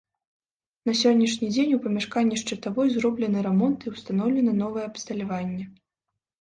[0.89, 5.65] На сённяшні дзень у памяшканні шчытавой зроблены рамонт і ўстаноўлена новае абсталяванне.